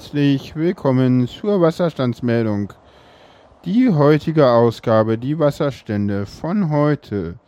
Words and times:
Herzlich 0.00 0.56
willkommen 0.56 1.28
zur 1.28 1.60
Wasserstandsmeldung. 1.60 2.72
Die 3.66 3.90
heutige 3.90 4.48
Ausgabe, 4.48 5.18
die 5.18 5.38
Wasserstände 5.38 6.24
von 6.24 6.70
heute. 6.70 7.38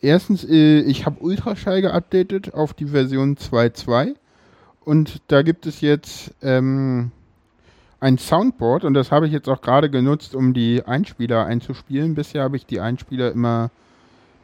Erstens, 0.00 0.44
äh, 0.44 0.80
ich 0.82 1.06
habe 1.06 1.18
Ultraschall 1.20 1.82
geupdatet 1.82 2.54
auf 2.54 2.72
die 2.72 2.86
Version 2.86 3.36
2.2 3.36 4.14
und 4.84 5.22
da 5.26 5.42
gibt 5.42 5.66
es 5.66 5.80
jetzt 5.80 6.32
ähm, 6.40 7.10
ein 7.98 8.16
Soundboard 8.16 8.84
und 8.84 8.94
das 8.94 9.10
habe 9.10 9.26
ich 9.26 9.32
jetzt 9.32 9.48
auch 9.48 9.60
gerade 9.60 9.90
genutzt, 9.90 10.36
um 10.36 10.54
die 10.54 10.84
Einspieler 10.86 11.46
einzuspielen. 11.46 12.14
Bisher 12.14 12.44
habe 12.44 12.56
ich 12.56 12.66
die 12.66 12.78
Einspieler 12.78 13.32
immer 13.32 13.72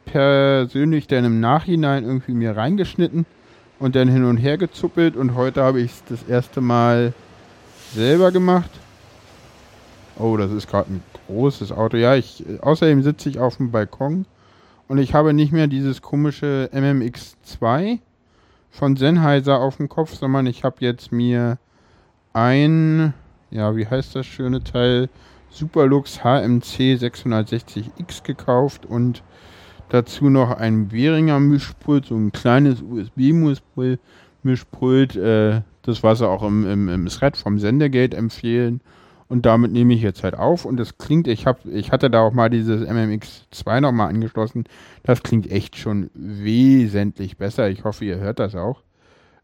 persönlich 0.03 1.07
dann 1.07 1.23
im 1.23 1.39
Nachhinein 1.39 2.03
irgendwie 2.03 2.33
mir 2.33 2.57
reingeschnitten 2.57 3.25
und 3.81 3.95
dann 3.95 4.07
hin 4.07 4.23
und 4.23 4.37
her 4.37 4.59
gezuppelt 4.59 5.17
und 5.17 5.33
heute 5.33 5.63
habe 5.63 5.81
ich 5.81 5.91
es 5.91 6.03
das 6.07 6.23
erste 6.29 6.61
Mal 6.61 7.13
selber 7.95 8.31
gemacht. 8.31 8.69
Oh, 10.19 10.37
das 10.37 10.51
ist 10.51 10.69
gerade 10.69 10.93
ein 10.93 11.03
großes 11.27 11.71
Auto. 11.71 11.97
Ja, 11.97 12.15
ich 12.15 12.45
außerdem 12.61 13.01
sitze 13.01 13.29
ich 13.29 13.39
auf 13.39 13.57
dem 13.57 13.71
Balkon 13.71 14.27
und 14.87 14.99
ich 14.99 15.15
habe 15.15 15.33
nicht 15.33 15.51
mehr 15.51 15.65
dieses 15.65 16.03
komische 16.03 16.69
MMX2 16.71 17.97
von 18.69 18.97
Sennheiser 18.97 19.59
auf 19.59 19.77
dem 19.77 19.89
Kopf, 19.89 20.13
sondern 20.13 20.45
ich 20.45 20.63
habe 20.63 20.75
jetzt 20.79 21.11
mir 21.11 21.57
ein, 22.33 23.15
ja, 23.49 23.75
wie 23.75 23.87
heißt 23.87 24.15
das 24.15 24.27
schöne 24.27 24.63
Teil? 24.63 25.09
Superlux 25.49 26.23
HMC 26.23 26.97
660X 26.97 28.23
gekauft 28.23 28.85
und 28.85 29.23
Dazu 29.91 30.29
noch 30.29 30.51
ein 30.51 30.87
Behringer 30.87 31.41
Mischpult, 31.41 32.05
so 32.05 32.15
ein 32.15 32.31
kleines 32.31 32.81
USB-Mischpult, 32.81 35.17
äh, 35.17 35.63
das 35.81 36.01
was 36.01 36.19
sie 36.19 36.29
auch 36.29 36.43
im, 36.43 36.65
im, 36.65 36.87
im 36.87 37.07
Thread 37.07 37.35
vom 37.35 37.59
Sendegate 37.59 38.15
empfehlen. 38.15 38.79
Und 39.27 39.45
damit 39.45 39.73
nehme 39.73 39.93
ich 39.93 40.01
jetzt 40.01 40.23
halt 40.23 40.35
auf 40.35 40.63
und 40.63 40.77
das 40.77 40.97
klingt, 40.97 41.27
ich 41.27 41.45
habe, 41.45 41.69
ich 41.69 41.91
hatte 41.91 42.09
da 42.09 42.21
auch 42.21 42.31
mal 42.31 42.49
dieses 42.49 42.87
MMX2 42.87 43.81
nochmal 43.81 44.07
angeschlossen. 44.07 44.63
Das 45.03 45.23
klingt 45.23 45.51
echt 45.51 45.75
schon 45.75 46.09
wesentlich 46.13 47.35
besser. 47.35 47.69
Ich 47.69 47.83
hoffe, 47.83 48.05
ihr 48.05 48.17
hört 48.17 48.39
das 48.39 48.55
auch. 48.55 48.83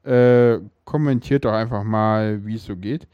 Äh, 0.06 0.60
kommentiert 0.86 1.44
doch 1.44 1.52
einfach 1.52 1.84
mal, 1.84 2.46
wie 2.46 2.56
es 2.56 2.64
so 2.64 2.78
geht. 2.78 3.06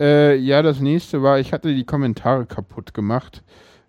Äh, 0.00 0.34
ja, 0.34 0.62
das 0.62 0.80
nächste 0.80 1.22
war, 1.22 1.38
ich 1.38 1.52
hatte 1.52 1.72
die 1.72 1.84
Kommentare 1.84 2.44
kaputt 2.44 2.92
gemacht 2.92 3.44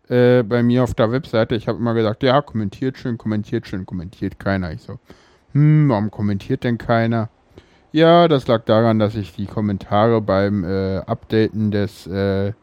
äh, 0.10 0.44
bei 0.44 0.64
mir 0.64 0.84
auf 0.84 0.94
der 0.94 1.12
Webseite. 1.12 1.56
Ich 1.56 1.68
habe 1.68 1.80
immer 1.80 1.94
gesagt, 1.94 2.24
ja, 2.24 2.42
kommentiert 2.42 2.98
schön, 2.98 3.18
kommentiert 3.18 3.68
schön, 3.68 3.86
kommentiert 3.86 4.40
keiner. 4.40 4.72
Ich 4.72 4.82
so, 4.82 5.00
hm, 5.54 5.90
warum 5.90 6.12
kommentiert 6.12 6.64
denn 6.64 6.78
keiner? 6.78 7.30
Ja, 7.92 8.28
das 8.28 8.48
lag 8.48 8.64
daran, 8.66 9.00
dass 9.00 9.16
ich 9.16 9.36
die 9.36 9.46
Kommentare 9.46 10.20
beim 10.22 10.64
äh, 10.64 10.98
Updaten 11.00 11.72
des 11.72 12.08
äh, 12.08 12.54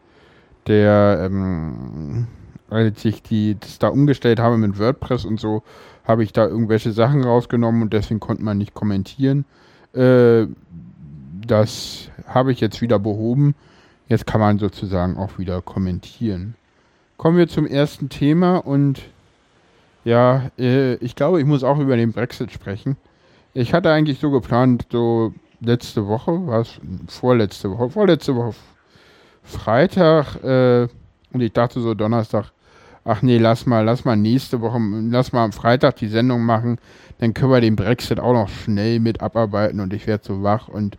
der 0.66 1.22
ähm, 1.24 2.26
als 2.68 3.04
ich 3.04 3.22
die 3.22 3.56
das 3.58 3.78
da 3.78 3.88
umgestellt 3.88 4.38
habe 4.40 4.56
mit 4.56 4.78
WordPress 4.78 5.24
und 5.24 5.40
so, 5.40 5.62
habe 6.04 6.22
ich 6.24 6.32
da 6.32 6.46
irgendwelche 6.46 6.92
Sachen 6.92 7.24
rausgenommen 7.24 7.82
und 7.82 7.92
deswegen 7.92 8.20
konnte 8.20 8.42
man 8.42 8.58
nicht 8.58 8.74
kommentieren. 8.74 9.44
Äh, 9.92 10.46
das 11.46 12.08
habe 12.26 12.52
ich 12.52 12.60
jetzt 12.60 12.80
wieder 12.80 12.98
behoben. 12.98 13.54
Jetzt 14.08 14.26
kann 14.26 14.40
man 14.40 14.58
sozusagen 14.58 15.16
auch 15.16 15.38
wieder 15.38 15.62
kommentieren. 15.62 16.54
Kommen 17.20 17.36
wir 17.36 17.48
zum 17.48 17.66
ersten 17.66 18.08
Thema 18.08 18.56
und 18.56 19.02
ja, 20.06 20.50
äh, 20.58 20.94
ich 21.04 21.14
glaube, 21.14 21.38
ich 21.38 21.44
muss 21.44 21.62
auch 21.62 21.78
über 21.78 21.94
den 21.94 22.12
Brexit 22.12 22.50
sprechen. 22.50 22.96
Ich 23.52 23.74
hatte 23.74 23.92
eigentlich 23.92 24.20
so 24.20 24.30
geplant, 24.30 24.86
so 24.90 25.34
letzte 25.60 26.06
Woche, 26.06 26.46
war 26.46 26.62
es 26.62 26.80
vorletzte 27.08 27.70
Woche, 27.72 27.90
vorletzte 27.90 28.34
Woche 28.36 28.54
Freitag 29.42 30.42
äh, 30.42 30.88
und 31.34 31.42
ich 31.42 31.52
dachte 31.52 31.82
so 31.82 31.92
Donnerstag, 31.92 32.52
ach 33.04 33.20
nee, 33.20 33.36
lass 33.36 33.66
mal, 33.66 33.84
lass 33.84 34.06
mal 34.06 34.16
nächste 34.16 34.62
Woche, 34.62 34.78
lass 35.10 35.32
mal 35.32 35.44
am 35.44 35.52
Freitag 35.52 35.96
die 35.96 36.08
Sendung 36.08 36.46
machen, 36.46 36.78
dann 37.18 37.34
können 37.34 37.52
wir 37.52 37.60
den 37.60 37.76
Brexit 37.76 38.18
auch 38.18 38.32
noch 38.32 38.48
schnell 38.48 38.98
mit 38.98 39.20
abarbeiten 39.20 39.80
und 39.80 39.92
ich 39.92 40.06
werde 40.06 40.24
so 40.24 40.42
wach 40.42 40.68
und 40.68 40.96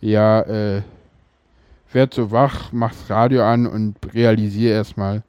ja, 0.00 0.42
äh, 0.42 0.82
werd 1.96 2.12
so 2.12 2.30
wach, 2.30 2.72
mach's 2.72 3.08
Radio 3.08 3.42
an 3.42 3.66
und 3.66 3.96
realisiere 4.12 4.74
erstmal, 4.74 5.22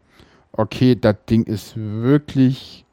okay, 0.51 0.95
das 1.00 1.16
Ding 1.29 1.44
ist 1.44 1.75
wirklich 1.78 2.85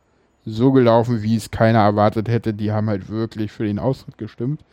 so 0.47 0.71
gelaufen, 0.71 1.23
wie 1.23 1.35
es 1.35 1.51
keiner 1.51 1.81
erwartet 1.81 2.29
hätte. 2.29 2.55
Die 2.55 2.71
haben 2.71 2.89
halt 2.89 3.09
wirklich 3.09 3.51
für 3.51 3.65
den 3.65 3.81
Austritt 3.81 4.17
gestimmt. 4.17 4.65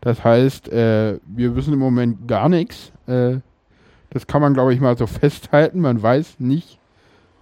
Das 0.00 0.24
heißt, 0.24 0.68
äh, 0.70 1.20
wir 1.26 1.54
wissen 1.54 1.74
im 1.74 1.78
Moment 1.78 2.26
gar 2.26 2.48
nichts. 2.48 2.90
Äh, 3.06 3.36
das 4.10 4.26
kann 4.26 4.42
man, 4.42 4.54
glaube 4.54 4.74
ich, 4.74 4.80
mal 4.80 4.98
so 4.98 5.06
festhalten. 5.06 5.80
Man 5.80 6.02
weiß 6.02 6.40
nicht, 6.40 6.80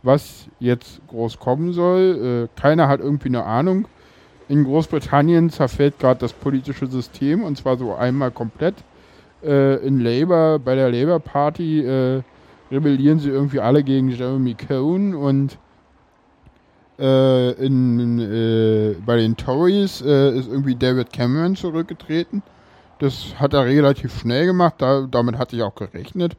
was 0.02 0.49
jetzt 0.60 1.00
groß 1.08 1.38
kommen 1.38 1.72
soll. 1.72 2.49
Äh, 2.55 2.60
keiner 2.60 2.87
hat 2.87 3.00
irgendwie 3.00 3.28
eine 3.28 3.44
Ahnung. 3.44 3.88
In 4.50 4.62
Großbritannien 4.62 5.49
zerfällt 5.49 5.99
gerade 5.99 6.20
das 6.20 6.34
politische 6.34 6.87
System 6.87 7.44
und 7.44 7.56
zwar 7.56 7.78
so 7.78 7.94
einmal 7.94 8.31
komplett 8.31 8.75
äh, 9.43 9.76
in 9.87 10.00
Labour, 10.00 10.58
bei 10.58 10.75
der 10.75 10.90
Labour 10.90 11.20
Party 11.20 11.81
äh, 11.81 12.23
rebellieren 12.70 13.19
sie 13.19 13.31
irgendwie 13.31 13.61
alle 13.61 13.82
gegen 13.82 14.11
Jeremy 14.11 14.55
Cohn 14.55 15.14
und 15.14 15.58
äh, 16.99 17.52
in, 17.52 18.19
äh, 18.19 18.96
bei 19.05 19.17
den 19.17 19.37
Tories 19.37 20.02
äh, 20.02 20.37
ist 20.37 20.49
irgendwie 20.49 20.75
David 20.75 21.12
Cameron 21.12 21.56
zurückgetreten. 21.56 22.43
Das 22.99 23.35
hat 23.38 23.55
er 23.55 23.64
relativ 23.64 24.19
schnell 24.19 24.46
gemacht, 24.46 24.75
da, 24.79 25.06
damit 25.08 25.38
hatte 25.38 25.56
ich 25.56 25.62
auch 25.62 25.75
gerechnet. 25.75 26.37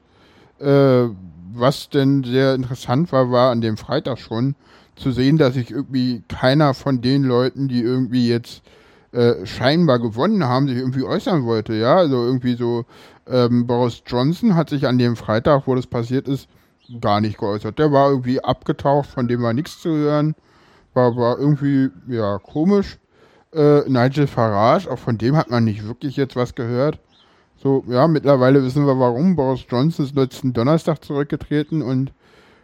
Äh, 0.59 1.07
was 1.53 1.89
denn 1.89 2.23
sehr 2.23 2.53
interessant 2.53 3.11
war, 3.11 3.31
war 3.31 3.51
an 3.51 3.61
dem 3.61 3.77
Freitag 3.77 4.19
schon 4.19 4.55
zu 4.95 5.11
sehen, 5.11 5.37
dass 5.37 5.53
sich 5.53 5.71
irgendwie 5.71 6.21
keiner 6.27 6.73
von 6.73 7.01
den 7.01 7.23
Leuten, 7.23 7.69
die 7.69 7.81
irgendwie 7.81 8.27
jetzt 8.27 8.61
äh, 9.11 9.45
scheinbar 9.45 9.99
gewonnen 9.99 10.43
haben, 10.43 10.67
sich 10.67 10.77
irgendwie 10.77 11.03
äußern 11.03 11.45
wollte. 11.45 11.73
Ja, 11.73 11.97
also 11.97 12.25
irgendwie 12.25 12.55
so, 12.55 12.85
ähm, 13.27 13.65
Boris 13.67 14.03
Johnson 14.05 14.55
hat 14.55 14.69
sich 14.69 14.87
an 14.87 14.97
dem 14.97 15.15
Freitag, 15.15 15.63
wo 15.65 15.75
das 15.75 15.87
passiert 15.87 16.27
ist, 16.27 16.47
gar 17.01 17.21
nicht 17.21 17.37
geäußert. 17.37 17.79
Der 17.79 17.91
war 17.91 18.09
irgendwie 18.09 18.43
abgetaucht, 18.43 19.09
von 19.09 19.27
dem 19.27 19.41
war 19.41 19.53
nichts 19.53 19.81
zu 19.81 19.89
hören. 19.89 20.35
War, 20.93 21.15
war 21.15 21.37
irgendwie, 21.37 21.89
ja, 22.07 22.39
komisch. 22.39 22.97
Äh, 23.53 23.89
Nigel 23.89 24.27
Farage, 24.27 24.89
auch 24.89 24.99
von 24.99 25.17
dem 25.17 25.35
hat 25.35 25.49
man 25.49 25.63
nicht 25.63 25.87
wirklich 25.87 26.15
jetzt 26.15 26.35
was 26.35 26.53
gehört. 26.53 26.99
So, 27.61 27.83
ja, 27.87 28.07
mittlerweile 28.07 28.63
wissen 28.63 28.85
wir 28.85 28.99
warum. 28.99 29.35
Boris 29.35 29.65
Johnson 29.67 30.05
ist 30.05 30.15
letzten 30.15 30.53
Donnerstag 30.53 31.03
zurückgetreten 31.03 31.81
und 31.81 32.11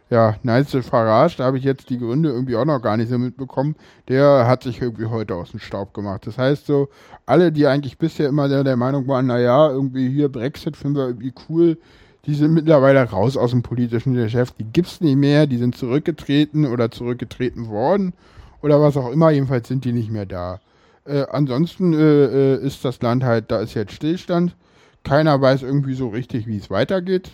ja, 0.10 0.36
Nigel 0.44 0.84
Farage, 0.84 1.38
da 1.38 1.46
habe 1.46 1.57
ich 1.57 1.63
jetzt 1.63 1.90
die 1.90 1.98
Gründe 1.98 2.30
irgendwie 2.30 2.56
auch 2.56 2.66
noch 2.66 2.81
gar 2.81 2.96
nicht 2.96 3.10
so 3.10 3.18
mitbekommen, 3.18 3.75
der 4.07 4.46
hat 4.48 4.63
sich 4.63 4.81
irgendwie 4.81 5.06
heute 5.06 5.36
aus 5.36 5.52
dem 5.52 5.60
Staub 5.60 5.94
gemacht. 5.94 6.28
Das 6.28 6.38
heißt 6.38 6.68
so, 6.68 6.90
alle, 7.25 7.52
die 7.52 7.66
eigentlich 7.66 7.98
bisher 7.98 8.30
immer 8.30 8.48
der, 8.48 8.63
der 8.63 8.78
Meinung 8.78 9.07
waren, 9.07 9.25
naja, 9.25 9.69
irgendwie 9.69 10.10
hier 10.10 10.30
Brexit 10.30 10.78
finden 10.78 10.98
wir 10.98 11.07
irgendwie 11.07 11.34
cool, 11.50 11.78
die 12.25 12.36
sind 12.36 12.54
mittlerweile 12.54 13.04
raus 13.04 13.36
aus 13.38 13.52
dem 13.52 13.63
politischen 13.63 14.13
Geschäft, 14.13 14.56
die 14.60 14.63
gibt 14.66 14.88
es 14.88 15.02
nicht 15.02 15.16
mehr, 15.16 15.48
die 15.48 15.57
sind 15.57 15.75
zurückgetreten 15.75 16.66
oder 16.66 16.92
zurückgetreten 16.92 17.68
worden 17.68 18.13
oder 18.62 18.81
was 18.81 18.98
auch 18.98 19.12
immer, 19.12 19.31
jedenfalls 19.31 19.68
sind 19.68 19.86
die 19.86 19.94
nicht 19.94 20.12
mehr 20.12 20.25
da. 20.25 20.60
Äh, 21.06 21.25
ansonsten 21.31 21.94
äh, 21.94 22.56
äh 22.56 22.66
ist 22.66 22.86
das 22.86 23.02
Land 23.02 23.24
halt, 23.24 23.52
da 23.52 23.60
ist 23.60 23.74
jetzt 23.74 23.94
Stillstand, 23.94 24.56
keiner 25.04 25.40
weiß 25.40 25.63
irgendwie 25.63 25.94
so 25.94 26.10
richtig, 26.10 26.48
wie 26.48 26.57
es 26.57 26.69
weitergeht. 26.69 27.30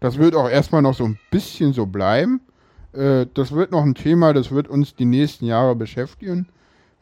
Das 0.00 0.18
wird 0.18 0.34
auch 0.34 0.48
erstmal 0.48 0.82
noch 0.82 0.94
so 0.94 1.04
ein 1.04 1.18
bisschen 1.30 1.72
so 1.72 1.86
bleiben. 1.86 2.40
Äh, 2.92 3.26
das 3.34 3.52
wird 3.52 3.72
noch 3.72 3.82
ein 3.82 3.94
Thema, 3.94 4.32
das 4.32 4.50
wird 4.50 4.68
uns 4.68 4.94
die 4.94 5.04
nächsten 5.04 5.46
Jahre 5.46 5.74
beschäftigen. 5.74 6.48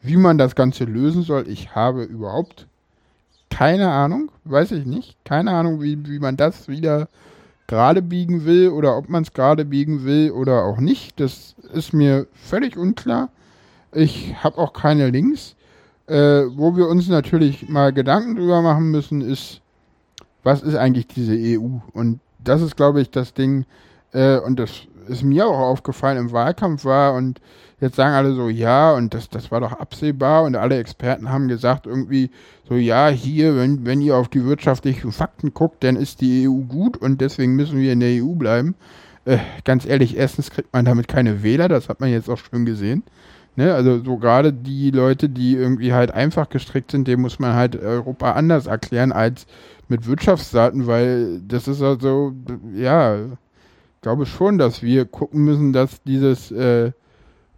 Wie 0.01 0.17
man 0.17 0.37
das 0.37 0.55
Ganze 0.55 0.85
lösen 0.85 1.23
soll, 1.23 1.47
ich 1.47 1.73
habe 1.75 2.03
überhaupt 2.03 2.67
keine 3.49 3.89
Ahnung, 3.89 4.31
weiß 4.43 4.71
ich 4.73 4.85
nicht. 4.85 5.17
Keine 5.23 5.51
Ahnung, 5.51 5.81
wie, 5.81 6.07
wie 6.07 6.19
man 6.19 6.37
das 6.37 6.67
wieder 6.67 7.07
gerade 7.67 8.01
biegen 8.01 8.45
will 8.45 8.69
oder 8.69 8.97
ob 8.97 9.09
man 9.09 9.23
es 9.23 9.33
gerade 9.33 9.65
biegen 9.65 10.03
will 10.03 10.31
oder 10.31 10.63
auch 10.63 10.77
nicht. 10.77 11.19
Das 11.19 11.55
ist 11.73 11.93
mir 11.93 12.27
völlig 12.33 12.77
unklar. 12.77 13.29
Ich 13.91 14.35
habe 14.43 14.57
auch 14.57 14.73
keine 14.73 15.09
Links. 15.09 15.55
Äh, 16.07 16.43
wo 16.55 16.75
wir 16.75 16.87
uns 16.87 17.07
natürlich 17.07 17.67
mal 17.67 17.91
Gedanken 17.91 18.35
drüber 18.35 18.61
machen 18.61 18.91
müssen, 18.91 19.21
ist, 19.21 19.61
was 20.43 20.61
ist 20.61 20.75
eigentlich 20.75 21.07
diese 21.07 21.33
EU? 21.33 21.79
Und 21.93 22.19
das 22.47 22.61
ist, 22.61 22.75
glaube 22.75 23.01
ich, 23.01 23.11
das 23.11 23.33
Ding, 23.33 23.65
äh, 24.13 24.37
und 24.37 24.59
das 24.59 24.71
ist 25.07 25.23
mir 25.23 25.47
auch 25.47 25.59
aufgefallen 25.59 26.17
im 26.17 26.31
Wahlkampf 26.31 26.85
war 26.85 27.13
und 27.13 27.39
jetzt 27.79 27.95
sagen 27.95 28.13
alle 28.13 28.33
so, 28.33 28.49
ja, 28.49 28.93
und 28.93 29.13
das, 29.13 29.29
das 29.29 29.51
war 29.51 29.59
doch 29.59 29.73
absehbar 29.73 30.43
und 30.43 30.55
alle 30.55 30.77
Experten 30.77 31.29
haben 31.29 31.47
gesagt 31.47 31.85
irgendwie 31.85 32.31
so, 32.67 32.75
ja, 32.75 33.09
hier, 33.09 33.55
wenn, 33.55 33.85
wenn 33.85 34.01
ihr 34.01 34.15
auf 34.15 34.29
die 34.29 34.45
wirtschaftlichen 34.45 35.11
Fakten 35.11 35.53
guckt, 35.53 35.83
dann 35.83 35.95
ist 35.95 36.21
die 36.21 36.47
EU 36.47 36.63
gut 36.67 36.97
und 36.97 37.21
deswegen 37.21 37.55
müssen 37.55 37.79
wir 37.79 37.93
in 37.93 37.99
der 37.99 38.23
EU 38.23 38.33
bleiben. 38.33 38.75
Äh, 39.25 39.37
ganz 39.63 39.85
ehrlich, 39.85 40.17
erstens 40.17 40.51
kriegt 40.51 40.73
man 40.73 40.85
damit 40.85 41.07
keine 41.07 41.43
Wähler, 41.43 41.67
das 41.67 41.89
hat 41.89 41.99
man 41.99 42.09
jetzt 42.09 42.29
auch 42.29 42.37
schon 42.37 42.65
gesehen. 42.65 43.03
Ne? 43.55 43.73
Also 43.73 44.03
so 44.03 44.17
gerade 44.17 44.51
die 44.51 44.91
Leute, 44.91 45.29
die 45.29 45.55
irgendwie 45.55 45.93
halt 45.93 46.11
einfach 46.11 46.49
gestrickt 46.49 46.91
sind, 46.91 47.07
dem 47.07 47.21
muss 47.21 47.39
man 47.39 47.53
halt 47.53 47.75
Europa 47.75 48.33
anders 48.33 48.67
erklären 48.67 49.11
als 49.11 49.47
mit 49.87 50.07
Wirtschaftsdaten, 50.07 50.87
weil 50.87 51.41
das 51.41 51.67
ist 51.67 51.81
also, 51.81 52.33
ja, 52.73 53.17
ich 53.17 54.01
glaube 54.01 54.25
schon, 54.25 54.57
dass 54.57 54.81
wir 54.81 55.05
gucken 55.05 55.43
müssen, 55.43 55.73
dass 55.73 56.01
dieses 56.03 56.51
äh, 56.51 56.91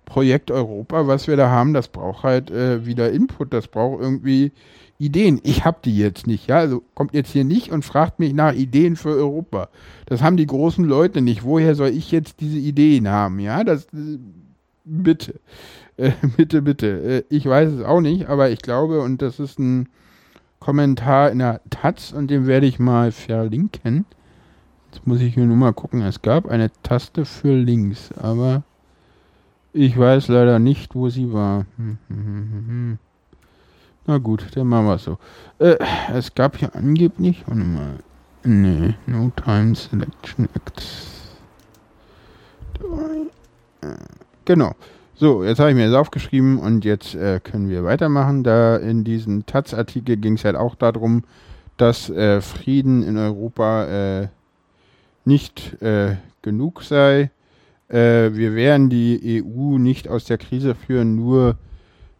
Projekt 0.05 0.51
Europa, 0.51 1.07
was 1.07 1.27
wir 1.27 1.35
da 1.35 1.49
haben, 1.49 1.73
das 1.73 1.87
braucht 1.87 2.23
halt 2.23 2.51
äh, 2.51 2.85
wieder 2.85 3.11
Input, 3.11 3.53
das 3.53 3.67
braucht 3.67 4.01
irgendwie 4.01 4.51
Ideen. 4.99 5.39
Ich 5.43 5.65
habe 5.65 5.77
die 5.83 5.97
jetzt 5.97 6.27
nicht, 6.27 6.47
ja, 6.47 6.57
also 6.57 6.81
kommt 6.95 7.13
jetzt 7.13 7.31
hier 7.31 7.43
nicht 7.43 7.71
und 7.71 7.85
fragt 7.85 8.19
mich 8.19 8.33
nach 8.33 8.53
Ideen 8.53 8.95
für 8.95 9.09
Europa. 9.09 9.69
Das 10.05 10.21
haben 10.21 10.37
die 10.37 10.47
großen 10.47 10.85
Leute 10.85 11.21
nicht. 11.21 11.43
Woher 11.43 11.75
soll 11.75 11.89
ich 11.89 12.11
jetzt 12.11 12.39
diese 12.39 12.57
Ideen 12.57 13.07
haben, 13.07 13.39
ja? 13.39 13.63
Das 13.63 13.87
bitte. 14.87 15.39
Äh, 15.99 16.11
bitte, 16.37 16.61
bitte. 16.61 16.87
Äh, 16.87 17.35
ich 17.35 17.47
weiß 17.47 17.71
es 17.71 17.83
auch 17.83 18.01
nicht, 18.01 18.27
aber 18.29 18.51
ich 18.51 18.61
glaube, 18.61 19.01
und 19.01 19.23
das 19.23 19.39
ist 19.39 19.57
ein 19.57 19.89
Kommentar 20.59 21.31
in 21.31 21.39
der 21.39 21.59
Taz 21.71 22.11
und 22.11 22.29
den 22.29 22.45
werde 22.45 22.67
ich 22.67 22.77
mal 22.77 23.11
verlinken. 23.11 24.05
Jetzt 24.91 25.07
muss 25.07 25.21
ich 25.21 25.33
hier 25.33 25.47
nur 25.47 25.55
mal 25.55 25.73
gucken. 25.73 26.03
Es 26.03 26.21
gab 26.21 26.47
eine 26.47 26.69
Taste 26.83 27.25
für 27.25 27.55
Links, 27.55 28.11
aber 28.15 28.61
ich 29.73 29.97
weiß 29.97 30.27
leider 30.27 30.59
nicht, 30.59 30.93
wo 30.93 31.09
sie 31.09 31.33
war. 31.33 31.65
Hm, 31.77 31.97
hm, 32.09 32.17
hm, 32.67 32.97
Na 34.05 34.19
gut, 34.19 34.45
dann 34.53 34.67
machen 34.67 34.85
wir 34.85 34.95
es 34.95 35.03
so. 35.03 35.17
Äh, 35.57 35.77
es 36.13 36.35
gab 36.35 36.57
hier 36.57 36.75
angeblich, 36.75 37.43
warte 37.47 37.63
mal. 37.63 37.99
Nee, 38.43 38.93
No 39.07 39.31
Time 39.35 39.75
Selection 39.75 40.47
Acts. 40.53 41.16
Genau. 44.47 44.75
So, 45.13 45.43
jetzt 45.43 45.59
habe 45.59 45.71
ich 45.71 45.75
mir 45.75 45.87
das 45.87 45.99
aufgeschrieben 45.99 46.57
und 46.57 46.85
jetzt 46.85 47.15
äh, 47.15 47.41
können 47.43 47.67
wir 47.67 47.83
weitermachen. 47.83 48.45
Da 48.45 48.77
in 48.77 49.03
diesem 49.03 49.45
Taz-Artikel 49.45 50.15
ging 50.15 50.35
es 50.35 50.45
halt 50.45 50.55
auch 50.55 50.75
darum, 50.75 51.25
dass 51.75 52.09
äh, 52.09 52.39
Frieden 52.39 53.03
in 53.03 53.17
Europa 53.17 54.21
äh, 54.21 54.27
nicht 55.25 55.81
äh, 55.81 56.15
genug 56.43 56.83
sei. 56.83 57.29
Äh, 57.89 58.35
wir 58.35 58.55
werden 58.55 58.89
die 58.89 59.43
EU 59.43 59.79
nicht 59.79 60.07
aus 60.07 60.23
der 60.23 60.37
Krise 60.37 60.75
führen, 60.75 61.17
nur 61.17 61.57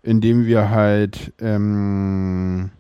indem 0.04 0.46
wir 0.46 0.70
halt 0.70 1.32
ähm, 1.40 2.72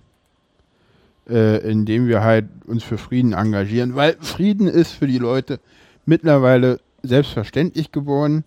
äh, 1.29 1.59
indem 1.71 2.07
wir 2.07 2.21
halt 2.21 2.47
uns 2.65 2.83
für 2.83 2.97
Frieden 2.97 3.31
engagieren, 3.31 3.95
weil 3.95 4.17
Frieden 4.19 4.67
ist 4.67 4.91
für 4.91 5.07
die 5.07 5.19
Leute 5.19 5.61
mittlerweile 6.05 6.81
selbstverständlich 7.01 7.93
geworden 7.93 8.43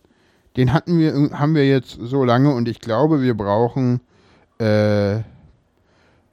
den 0.56 0.72
hatten 0.72 0.98
wir, 0.98 1.38
haben 1.38 1.54
wir 1.54 1.66
jetzt 1.66 1.98
so 2.00 2.24
lange 2.24 2.54
und 2.54 2.68
ich 2.68 2.80
glaube, 2.80 3.22
wir 3.22 3.34
brauchen 3.34 4.00
äh, 4.58 5.20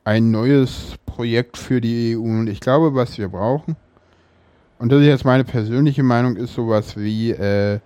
ein 0.04 0.32
neues 0.32 0.96
Projekt 1.06 1.58
für 1.58 1.82
die 1.82 2.16
EU. 2.16 2.22
Und 2.22 2.48
ich 2.48 2.60
glaube, 2.60 2.96
was 2.96 3.18
wir 3.18 3.28
brauchen, 3.28 3.76
und 4.80 4.92
das 4.92 5.02
ist 5.02 5.08
jetzt 5.08 5.26
meine 5.26 5.44
persönliche 5.44 6.04
Meinung, 6.04 6.36
ist 6.36 6.54
sowas 6.54 6.96
wie 6.96 7.32
äh, 7.32 7.80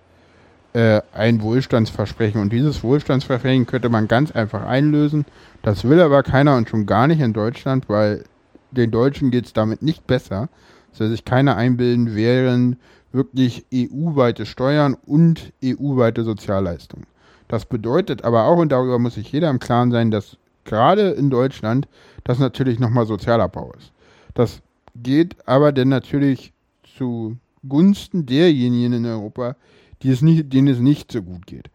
äh, 0.74 1.00
ein 1.12 1.42
Wohlstandsversprechen. 1.42 2.40
Und 2.40 2.52
dieses 2.52 2.82
Wohlstandsversprechen 2.82 3.66
könnte 3.66 3.88
man 3.88 4.08
ganz 4.08 4.30
einfach 4.30 4.64
einlösen. 4.64 5.24
Das 5.62 5.84
will 5.84 6.00
aber 6.00 6.22
keiner 6.22 6.56
und 6.56 6.68
schon 6.68 6.86
gar 6.86 7.06
nicht 7.06 7.20
in 7.20 7.32
Deutschland, 7.32 7.88
weil 7.88 8.24
den 8.70 8.90
Deutschen 8.90 9.30
geht 9.30 9.46
es 9.46 9.52
damit 9.52 9.82
nicht 9.82 10.06
besser. 10.06 10.48
Soll 10.92 11.08
sich 11.08 11.24
keiner 11.24 11.56
einbilden, 11.56 12.14
während 12.14 12.76
wirklich 13.12 13.66
EU-weite 13.72 14.46
Steuern 14.46 14.96
und 15.06 15.52
EU-weite 15.64 16.24
Sozialleistungen. 16.24 17.06
Das 17.48 17.66
bedeutet 17.66 18.24
aber 18.24 18.44
auch, 18.44 18.58
und 18.58 18.72
darüber 18.72 18.98
muss 18.98 19.14
sich 19.14 19.30
jeder 19.30 19.50
im 19.50 19.58
Klaren 19.58 19.90
sein, 19.90 20.10
dass 20.10 20.38
gerade 20.64 21.10
in 21.10 21.30
Deutschland 21.30 21.88
das 22.24 22.38
natürlich 22.38 22.78
nochmal 22.78 23.06
Sozialabbau 23.06 23.72
ist. 23.76 23.92
Das 24.34 24.62
geht 24.94 25.36
aber 25.46 25.72
dann 25.72 25.88
natürlich 25.88 26.52
zugunsten 26.96 28.26
derjenigen 28.26 28.92
in 28.92 29.06
Europa, 29.06 29.56
die 30.02 30.10
es 30.10 30.22
nicht, 30.22 30.52
denen 30.52 30.68
es 30.68 30.78
nicht 30.78 31.12
so 31.12 31.22
gut 31.22 31.46
geht. 31.46 31.70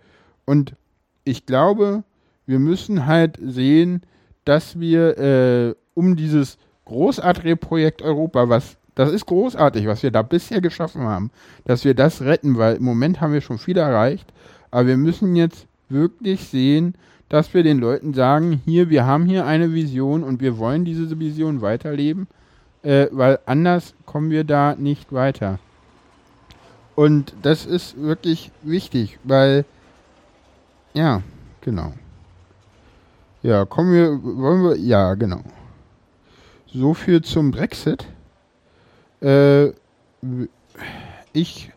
Und 0.45 0.73
ich 1.23 1.45
glaube, 1.45 2.03
wir 2.45 2.59
müssen 2.59 3.05
halt 3.05 3.37
sehen, 3.41 4.01
dass 4.45 4.79
wir 4.79 5.17
äh, 5.17 5.75
um 5.93 6.15
dieses 6.15 6.57
großartige 6.85 7.57
Projekt 7.57 8.01
Europa, 8.01 8.49
was 8.49 8.77
das 8.97 9.11
ist 9.11 9.27
großartig, 9.27 9.85
was 9.85 10.01
wir 10.01 10.09
da 10.09 10.23
bisher 10.23 10.59
geschaffen 10.59 11.03
haben, 11.03 11.29
dass 11.65 11.85
wir 11.85 11.93
das 11.93 12.21
retten, 12.21 12.57
weil 12.57 12.77
im 12.77 12.83
Moment 12.83 13.21
haben 13.21 13.31
wir 13.31 13.41
schon 13.41 13.59
viel 13.59 13.77
erreicht, 13.77 14.25
aber 14.71 14.87
wir 14.87 14.97
müssen 14.97 15.35
jetzt 15.35 15.67
wirklich 15.87 16.49
sehen, 16.49 16.95
dass 17.29 17.53
wir 17.53 17.61
den 17.61 17.77
Leuten 17.77 18.15
sagen, 18.15 18.59
hier, 18.65 18.89
wir 18.89 19.05
haben 19.05 19.25
hier 19.25 19.45
eine 19.45 19.71
Vision 19.71 20.23
und 20.23 20.41
wir 20.41 20.57
wollen 20.57 20.83
diese 20.83 21.19
Vision 21.19 21.61
weiterleben, 21.61 22.27
äh, 22.81 23.05
weil 23.11 23.37
anders 23.45 23.93
kommen 24.07 24.31
wir 24.31 24.43
da 24.43 24.73
nicht 24.75 25.13
weiter. 25.13 25.59
Und 26.95 27.35
das 27.43 27.67
ist 27.67 28.01
wirklich 28.01 28.51
wichtig, 28.63 29.19
weil, 29.23 29.63
ja, 30.95 31.21
genau. 31.61 31.93
Ja, 33.43 33.65
kommen 33.65 33.93
wir, 33.93 34.23
wollen 34.23 34.63
wir, 34.63 34.75
ja, 34.75 35.13
genau. 35.13 35.41
So 36.65 36.95
viel 36.95 37.21
zum 37.21 37.51
Brexit. 37.51 38.07
Äh, 39.21 39.67
ich 41.33 41.71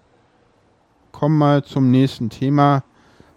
komme 1.13 1.37
mal 1.37 1.65
zum 1.65 1.91
nächsten 1.91 2.31
Thema. 2.31 2.83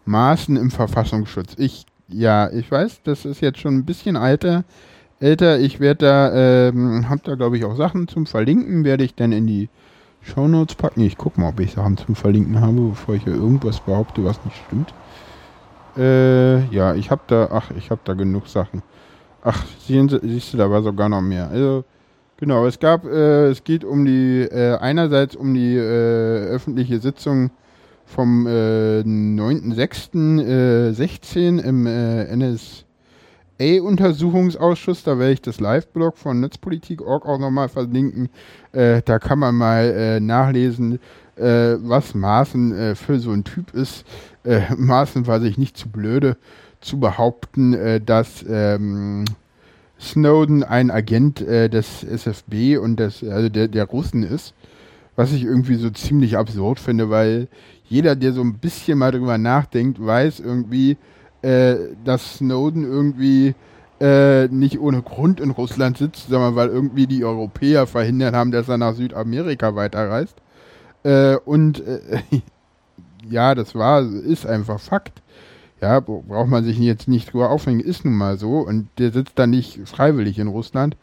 Maßen 0.06 0.58
im 0.58 0.70
Verfassungsschutz. 0.70 1.56
Ich, 1.58 1.86
ja, 2.10 2.50
ich 2.50 2.70
weiß, 2.70 3.04
das 3.04 3.26
ist 3.26 3.42
jetzt 3.42 3.60
schon 3.60 3.78
ein 3.78 3.86
bisschen 3.86 4.18
alter, 4.18 4.66
älter. 5.20 5.60
Ich 5.60 5.80
werde 5.80 6.06
da, 6.06 6.68
ähm, 6.68 7.10
hab 7.10 7.24
da 7.24 7.36
glaube 7.36 7.58
ich 7.58 7.64
auch 7.64 7.76
Sachen 7.76 8.08
zum 8.08 8.26
Verlinken, 8.26 8.84
werde 8.84 9.06
ich 9.06 9.16
dann 9.16 9.32
in 9.32 9.48
die 9.48 9.70
Shownotes 10.22 10.76
packen. 10.76 11.02
Ich 11.02 11.18
gucke 11.18 11.40
mal, 11.40 11.50
ob 11.50 11.60
ich 11.62 11.74
Sachen 11.74 11.98
zum 11.98 12.16
Verlinken 12.16 12.60
habe, 12.60 12.90
bevor 12.90 13.16
ich 13.16 13.24
hier 13.24 13.34
irgendwas 13.34 13.80
behaupte, 13.80 14.24
was 14.26 14.44
nicht 14.44 14.58
stimmt. 14.68 14.94
Äh, 15.98 16.66
ja, 16.68 16.96
ich 16.96 17.12
habe 17.12 17.22
da, 17.28 17.50
ach, 17.52 17.72
ich 17.78 17.92
habe 17.92 18.02
da 18.04 18.14
genug 18.14 18.48
Sachen. 18.48 18.82
Ach, 19.44 19.66
siehst 19.86 20.54
du, 20.54 20.58
da 20.58 20.70
war 20.70 20.82
sogar 20.82 21.10
noch 21.10 21.22
mehr. 21.22 21.50
Also, 21.50 21.84
Genau, 22.44 22.68
es 22.68 22.78
gab, 22.78 23.06
äh, 23.06 23.52
es 23.52 23.64
geht 23.64 23.86
um 23.86 24.04
die, 24.04 24.42
äh, 24.42 24.76
einerseits 24.76 25.34
um 25.34 25.54
die 25.54 25.78
äh, 25.78 26.50
öffentliche 26.50 27.00
Sitzung 27.00 27.52
vom 28.06 28.46
äh, 28.46 29.00
9.6.16 29.00 31.38
äh, 31.38 31.48
im 31.66 31.88
äh, 31.88 32.36
NSA-Untersuchungsausschuss. 32.36 35.04
Da 35.04 35.18
werde 35.20 35.32
ich 35.32 35.42
das 35.42 35.62
Live-Blog 35.62 36.18
von 36.18 36.42
Netzpolitik.org 36.42 37.26
auch 37.26 37.40
nochmal 37.40 37.70
verlinken. 37.70 38.28
Äh, 38.74 39.02
da 39.06 39.20
kann 39.20 39.40
man 39.40 39.56
mal 39.56 40.20
nachlesen, 40.20 41.00
was 41.38 42.14
Maaßen 42.14 42.98
für 42.98 43.20
so 43.20 43.32
ein 43.32 43.46
Typ 43.46 43.74
ist. 43.74 44.04
Maaßen 44.78 45.28
war 45.28 45.40
sich 45.40 45.58
nicht 45.58 45.78
zu 45.78 45.88
blöde 45.88 46.36
zu 46.82 47.00
behaupten, 47.00 48.02
dass 48.06 48.44
ähm, 48.48 49.24
Snowden 50.00 50.64
ein 50.64 50.92
Agent 50.92 51.42
äh, 51.42 51.70
des 51.70 52.04
SFB 52.04 52.78
und 52.78 53.00
des, 53.00 53.24
also 53.24 53.50
der, 53.50 53.68
der 53.68 53.86
Russen 53.86 54.24
ist. 54.24 54.54
Was 55.16 55.32
ich 55.32 55.44
irgendwie 55.44 55.76
so 55.76 55.90
ziemlich 55.92 56.38
absurd 56.38 56.80
finde, 56.80 57.10
weil 57.10 57.48
jeder, 57.88 58.16
der 58.16 58.34
so 58.34 58.42
ein 58.42 58.56
bisschen 58.56 58.98
mal 58.98 59.12
drüber 59.12 59.38
nachdenkt, 59.38 60.04
weiß 60.04 60.40
irgendwie, 60.40 60.98
äh, 61.44 61.76
dass 62.04 62.38
Snowden 62.38 62.84
irgendwie 62.84 63.54
äh, 64.00 64.48
nicht 64.48 64.80
ohne 64.80 65.02
Grund 65.02 65.40
in 65.40 65.52
Russland 65.52 65.98
sitzt, 65.98 66.30
sondern 66.30 66.56
weil 66.56 66.70
irgendwie 66.70 67.08
die 67.08 67.24
Europäer 67.24 67.88
verhindert 67.88 68.34
haben, 68.34 68.52
dass 68.52 68.68
er 68.68 68.78
nach 68.78 68.96
Südamerika 68.96 69.76
weiterreist. 69.76 70.36
Äh, 71.04 71.38
und 71.38 71.86
äh, 71.86 72.02
ja, 73.30 73.56
das 73.56 73.76
war, 73.76 74.02
ist 74.02 74.46
einfach 74.46 74.80
Fakt. 74.80 75.22
Ja, 75.84 76.00
braucht 76.00 76.48
man 76.48 76.64
sich 76.64 76.80
jetzt 76.80 77.10
nicht 77.10 77.34
drüber 77.34 77.50
aufhängen, 77.50 77.82
ist 77.82 78.06
nun 78.06 78.14
mal 78.14 78.38
so. 78.38 78.60
Und 78.60 78.88
der 79.00 79.12
sitzt 79.12 79.38
da 79.38 79.48
nicht 79.48 79.82
freiwillig 79.84 80.40
in 80.40 80.48
Russland. 80.48 80.96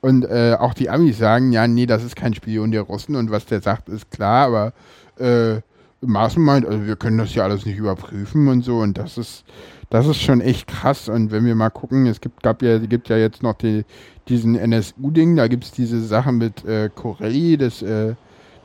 Und 0.00 0.24
äh, 0.26 0.54
auch 0.56 0.74
die 0.74 0.90
Amis 0.90 1.18
sagen, 1.18 1.50
ja, 1.50 1.66
nee, 1.66 1.86
das 1.86 2.04
ist 2.04 2.14
kein 2.14 2.34
Spion 2.34 2.70
der 2.70 2.82
Russen 2.82 3.16
und 3.16 3.32
was 3.32 3.46
der 3.46 3.60
sagt, 3.60 3.88
ist 3.88 4.12
klar, 4.12 4.46
aber 4.46 4.72
äh, 5.18 5.60
Maaßen 6.06 6.40
meint, 6.40 6.64
also 6.64 6.86
wir 6.86 6.94
können 6.94 7.18
das 7.18 7.34
ja 7.34 7.42
alles 7.42 7.66
nicht 7.66 7.78
überprüfen 7.78 8.46
und 8.46 8.62
so 8.62 8.78
und 8.78 8.96
das 8.96 9.18
ist, 9.18 9.44
das 9.90 10.06
ist 10.06 10.22
schon 10.22 10.40
echt 10.40 10.68
krass. 10.68 11.08
Und 11.08 11.32
wenn 11.32 11.44
wir 11.44 11.56
mal 11.56 11.70
gucken, 11.70 12.06
es 12.06 12.20
gibt, 12.20 12.44
gab 12.44 12.62
ja, 12.62 12.78
gibt 12.78 13.08
ja 13.08 13.16
jetzt 13.16 13.42
noch 13.42 13.54
die, 13.54 13.84
diesen 14.28 14.54
NSU-Ding, 14.54 15.34
da 15.34 15.48
gibt 15.48 15.64
es 15.64 15.72
diese 15.72 16.00
Sache 16.00 16.30
mit 16.30 16.64
äh, 16.64 16.90
Corelli, 16.94 17.56
das 17.56 17.82
äh, 17.82 18.14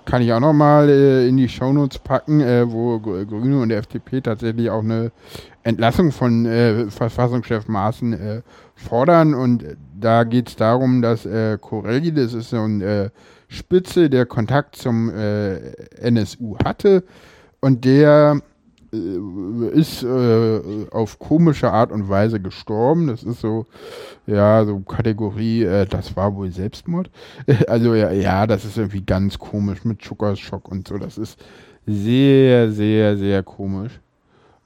kann 0.05 0.21
ich 0.21 0.31
auch 0.33 0.39
noch 0.39 0.53
mal 0.53 0.89
äh, 0.89 1.27
in 1.27 1.37
die 1.37 1.49
Shownotes 1.49 1.99
packen, 1.99 2.41
äh, 2.41 2.71
wo 2.71 2.99
Grüne 2.99 3.61
und 3.61 3.69
der 3.69 3.79
FDP 3.79 4.21
tatsächlich 4.21 4.69
auch 4.69 4.83
eine 4.83 5.11
Entlassung 5.63 6.11
von 6.11 6.45
äh, 6.45 6.89
Verfassungschef 6.89 7.67
Maaßen 7.67 8.13
äh, 8.13 8.41
fordern. 8.75 9.33
Und 9.33 9.65
da 9.99 10.23
geht 10.23 10.49
es 10.49 10.55
darum, 10.55 11.01
dass 11.01 11.25
äh, 11.25 11.57
Corelli, 11.59 12.13
das 12.13 12.33
ist 12.33 12.49
so 12.49 12.57
ein 12.57 12.81
äh, 12.81 13.09
Spitze, 13.47 14.09
der 14.09 14.25
Kontakt 14.25 14.75
zum 14.75 15.09
äh, 15.09 15.73
NSU 16.01 16.57
hatte 16.63 17.03
und 17.59 17.85
der 17.85 18.41
ist 18.93 20.03
äh, 20.03 20.61
auf 20.91 21.17
komische 21.17 21.71
Art 21.71 21.91
und 21.91 22.09
Weise 22.09 22.39
gestorben. 22.39 23.07
Das 23.07 23.23
ist 23.23 23.41
so, 23.41 23.65
ja, 24.27 24.63
so 24.65 24.79
Kategorie, 24.79 25.63
äh, 25.63 25.85
das 25.85 26.15
war 26.15 26.35
wohl 26.35 26.51
Selbstmord. 26.51 27.09
also 27.67 27.95
ja, 27.95 28.11
ja, 28.11 28.45
das 28.45 28.65
ist 28.65 28.77
irgendwie 28.77 29.01
ganz 29.01 29.39
komisch 29.39 29.83
mit 29.83 30.01
Zuckerschock 30.01 30.69
und 30.69 30.87
so. 30.87 30.97
Das 30.97 31.17
ist 31.17 31.39
sehr, 31.87 32.71
sehr, 32.71 33.17
sehr 33.17 33.41
komisch. 33.43 33.99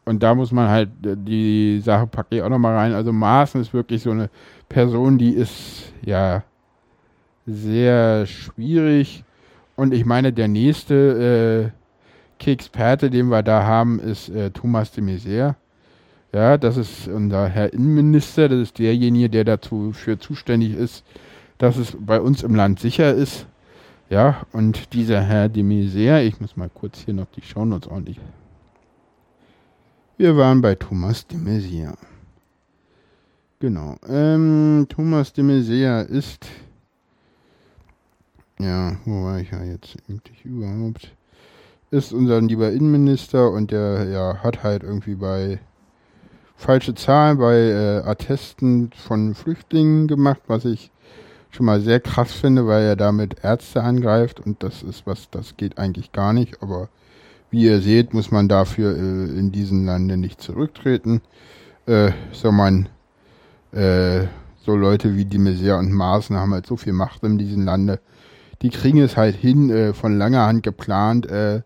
Und 0.03 0.23
da 0.23 0.35
muss 0.35 0.51
man 0.51 0.69
halt, 0.69 0.89
äh, 1.05 1.15
die 1.17 1.79
Sache 1.81 2.07
packe 2.07 2.35
ich 2.35 2.41
auch 2.41 2.49
nochmal 2.49 2.75
rein. 2.75 2.93
Also 2.93 3.13
Maaßen 3.13 3.61
ist 3.61 3.73
wirklich 3.73 4.01
so 4.01 4.11
eine 4.11 4.29
Person, 4.67 5.17
die 5.17 5.31
ist, 5.31 5.93
ja, 6.05 6.43
sehr 7.45 8.25
schwierig. 8.25 9.23
Und 9.77 9.93
ich 9.93 10.05
meine, 10.05 10.33
der 10.33 10.49
nächste 10.49 11.71
äh, 11.73 11.76
Experte, 12.45 13.09
den 13.09 13.29
wir 13.29 13.43
da 13.43 13.63
haben, 13.63 13.99
ist 13.99 14.29
äh, 14.29 14.51
Thomas 14.51 14.91
de 14.91 15.03
Maizière. 15.03 15.55
Ja, 16.33 16.57
das 16.57 16.77
ist 16.77 17.07
unser 17.07 17.47
Herr 17.47 17.73
Innenminister. 17.73 18.49
Das 18.49 18.59
ist 18.59 18.79
derjenige, 18.79 19.29
der 19.29 19.43
dazu 19.43 19.91
für 19.93 20.19
zuständig 20.19 20.75
ist, 20.75 21.03
dass 21.57 21.77
es 21.77 21.97
bei 21.99 22.21
uns 22.21 22.43
im 22.43 22.55
Land 22.55 22.79
sicher 22.79 23.13
ist. 23.13 23.47
Ja, 24.09 24.45
und 24.53 24.93
dieser 24.93 25.21
Herr 25.21 25.49
de 25.49 25.63
Maizière, 25.63 26.21
ich 26.23 26.39
muss 26.39 26.55
mal 26.55 26.69
kurz 26.69 26.99
hier 26.99 27.13
noch 27.13 27.27
die 27.35 27.41
Shownotes 27.41 27.89
ordentlich. 27.89 28.19
Wir 30.17 30.35
waren 30.37 30.61
bei 30.61 30.75
Thomas 30.75 31.25
de 31.27 31.37
Maizière. 31.37 31.97
Genau. 33.59 33.95
Ähm, 34.07 34.85
Thomas 34.89 35.33
de 35.33 35.43
Maizière 35.43 36.03
ist 36.03 36.45
ja, 38.59 38.97
wo 39.05 39.25
war 39.25 39.39
ich 39.39 39.51
ja 39.51 39.63
jetzt 39.63 39.97
eigentlich 40.09 40.43
überhaupt? 40.43 41.15
Ist 41.89 42.11
unser 42.11 42.41
lieber 42.41 42.71
Innenminister 42.71 43.49
und 43.49 43.71
der 43.71 44.09
ja, 44.09 44.43
hat 44.43 44.63
halt 44.63 44.83
irgendwie 44.83 45.15
bei 45.15 45.59
falsche 46.57 46.95
Zahlen 46.95 47.37
bei 47.37 47.55
äh, 47.55 48.01
Attesten 48.03 48.91
von 48.91 49.33
Flüchtlingen 49.33 50.07
gemacht, 50.07 50.41
was 50.47 50.65
ich 50.65 50.91
schon 51.49 51.65
mal 51.65 51.79
sehr 51.79 52.01
krass 52.01 52.33
finde, 52.33 52.67
weil 52.67 52.83
er 52.83 52.95
damit 52.97 53.37
Ärzte 53.41 53.83
angreift 53.83 54.41
und 54.41 54.63
das 54.63 54.83
ist 54.83 55.07
was, 55.07 55.29
das 55.29 55.55
geht 55.55 55.77
eigentlich 55.77 56.11
gar 56.11 56.33
nicht, 56.33 56.61
aber 56.61 56.89
wie 57.51 57.63
ihr 57.63 57.79
seht, 57.81 58.13
muss 58.13 58.31
man 58.31 58.49
dafür 58.49 58.95
äh, 58.95 59.39
in 59.39 59.53
diesen 59.53 59.85
Lande 59.85 60.17
nicht 60.17 60.41
zurücktreten. 60.41 61.21
Äh, 61.85 62.11
so 62.33 62.51
man, 62.51 62.89
äh, 63.71 64.25
so 64.65 64.75
Leute 64.75 65.15
wie 65.15 65.23
die 65.23 65.37
Messier 65.37 65.77
und 65.77 65.93
Maaßen 65.93 66.35
haben 66.35 66.53
halt 66.53 66.65
so 66.67 66.75
viel 66.75 66.91
Macht 66.91 67.23
in 67.23 67.37
diesem 67.37 67.63
Lande, 67.63 68.01
die 68.61 68.69
kriegen 68.69 68.99
es 68.99 69.17
halt 69.17 69.35
hin, 69.35 69.69
äh, 69.69 69.93
von 69.93 70.17
langer 70.17 70.45
Hand 70.45 70.63
geplant, 70.63 71.25
äh, 71.27 71.63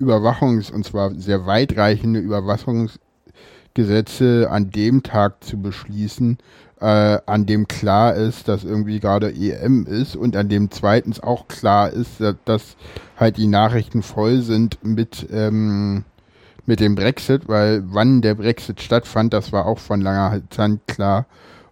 Überwachungs- 0.00 0.72
und 0.72 0.84
zwar 0.84 1.14
sehr 1.14 1.46
weitreichende 1.46 2.20
Überwachungsgesetze 2.20 4.48
an 4.50 4.70
dem 4.70 5.02
Tag 5.02 5.42
zu 5.42 5.60
beschließen, 5.60 6.38
äh, 6.80 7.18
an 7.26 7.46
dem 7.46 7.66
klar 7.66 8.14
ist, 8.14 8.46
dass 8.46 8.62
irgendwie 8.62 9.00
gerade 9.00 9.34
EM 9.34 9.86
ist 9.86 10.14
und 10.14 10.36
an 10.36 10.48
dem 10.48 10.70
zweitens 10.70 11.20
auch 11.20 11.48
klar 11.48 11.90
ist, 11.90 12.20
dass, 12.20 12.36
dass 12.44 12.76
halt 13.16 13.36
die 13.36 13.48
Nachrichten 13.48 14.02
voll 14.02 14.42
sind 14.42 14.78
mit, 14.84 15.26
ähm, 15.32 16.04
mit 16.66 16.78
dem 16.78 16.94
Brexit, 16.94 17.48
weil 17.48 17.82
wann 17.86 18.22
der 18.22 18.36
Brexit 18.36 18.80
stattfand, 18.80 19.32
das 19.32 19.52
war 19.52 19.66
auch 19.66 19.78
von 19.78 20.00
langer 20.00 20.40
Hand 20.56 20.86
klar. 20.86 21.26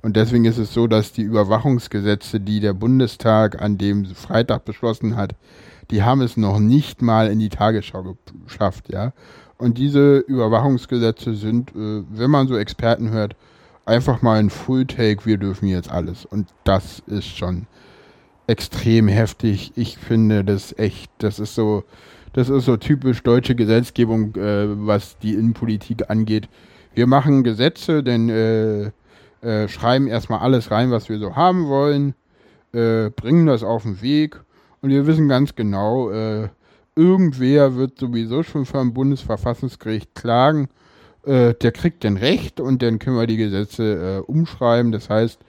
Und 0.06 0.14
deswegen 0.14 0.44
ist 0.44 0.56
es 0.56 0.72
so, 0.72 0.86
dass 0.86 1.10
die 1.10 1.22
Überwachungsgesetze, 1.22 2.38
die 2.38 2.60
der 2.60 2.74
Bundestag 2.74 3.60
an 3.60 3.76
dem 3.76 4.04
Freitag 4.04 4.64
beschlossen 4.64 5.16
hat, 5.16 5.34
die 5.90 6.04
haben 6.04 6.20
es 6.20 6.36
noch 6.36 6.60
nicht 6.60 7.02
mal 7.02 7.26
in 7.26 7.40
die 7.40 7.48
Tagesschau 7.48 8.16
geschafft, 8.44 8.84
ja. 8.92 9.12
Und 9.58 9.78
diese 9.78 10.18
Überwachungsgesetze 10.18 11.34
sind, 11.34 11.70
äh, 11.70 12.04
wenn 12.08 12.30
man 12.30 12.46
so 12.46 12.56
Experten 12.56 13.10
hört, 13.10 13.34
einfach 13.84 14.22
mal 14.22 14.38
ein 14.38 14.48
Full-Take, 14.48 15.26
wir 15.26 15.38
dürfen 15.38 15.66
jetzt 15.66 15.90
alles. 15.90 16.24
Und 16.24 16.46
das 16.62 17.02
ist 17.08 17.26
schon 17.26 17.66
extrem 18.46 19.08
heftig. 19.08 19.72
Ich 19.74 19.98
finde 19.98 20.44
das 20.44 20.72
echt, 20.78 21.10
das 21.18 21.40
ist 21.40 21.56
so, 21.56 21.82
das 22.32 22.48
ist 22.48 22.66
so 22.66 22.76
typisch 22.76 23.24
deutsche 23.24 23.56
Gesetzgebung, 23.56 24.36
äh, 24.36 24.68
was 24.86 25.18
die 25.18 25.34
Innenpolitik 25.34 26.08
angeht. 26.10 26.48
Wir 26.94 27.08
machen 27.08 27.42
Gesetze, 27.42 28.04
denn 28.04 28.28
äh, 28.28 28.92
äh, 29.42 29.68
schreiben 29.68 30.06
erstmal 30.06 30.40
alles 30.40 30.70
rein, 30.70 30.90
was 30.90 31.08
wir 31.08 31.18
so 31.18 31.36
haben 31.36 31.68
wollen, 31.68 32.14
äh, 32.72 33.10
bringen 33.10 33.46
das 33.46 33.62
auf 33.62 33.82
den 33.82 34.02
Weg 34.02 34.40
und 34.80 34.90
wir 34.90 35.06
wissen 35.06 35.28
ganz 35.28 35.54
genau, 35.54 36.10
äh, 36.10 36.48
irgendwer 36.94 37.76
wird 37.76 37.98
sowieso 37.98 38.42
schon 38.42 38.64
vom 38.64 38.94
Bundesverfassungsgericht 38.94 40.14
klagen, 40.14 40.68
äh, 41.24 41.54
der 41.54 41.72
kriegt 41.72 42.04
dann 42.04 42.16
Recht 42.16 42.60
und 42.60 42.82
dann 42.82 42.98
können 42.98 43.16
wir 43.16 43.26
die 43.26 43.36
Gesetze 43.36 44.22
äh, 44.26 44.30
umschreiben. 44.30 44.92
Das 44.92 45.10
heißt, 45.10 45.40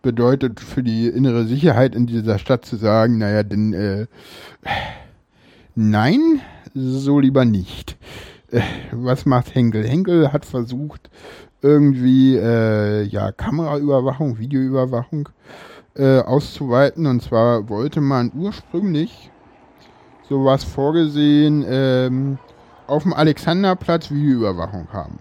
bedeutet 0.01 0.59
für 0.59 0.83
die 0.83 1.07
innere 1.07 1.45
Sicherheit 1.45 1.95
in 1.95 2.07
dieser 2.07 2.39
Stadt 2.39 2.65
zu 2.65 2.75
sagen, 2.75 3.17
naja, 3.17 3.43
denn 3.43 3.73
äh, 3.73 4.07
nein, 5.75 6.41
so 6.73 7.19
lieber 7.19 7.45
nicht. 7.45 7.97
Äh, 8.51 8.61
was 8.91 9.25
macht 9.25 9.55
Henkel? 9.55 9.87
Henkel 9.87 10.33
hat 10.33 10.45
versucht, 10.45 11.09
irgendwie 11.61 12.35
äh, 12.35 13.03
ja 13.03 13.31
Kameraüberwachung, 13.31 14.39
Videoüberwachung 14.39 15.29
äh, 15.95 16.19
auszuweiten. 16.19 17.05
Und 17.05 17.21
zwar 17.21 17.69
wollte 17.69 18.01
man 18.01 18.31
ursprünglich 18.35 19.31
sowas 20.27 20.63
vorgesehen 20.63 21.65
ähm, 21.67 22.37
auf 22.87 23.03
dem 23.03 23.13
Alexanderplatz 23.13 24.11
Videoüberwachung 24.11 24.87
haben. 24.91 25.19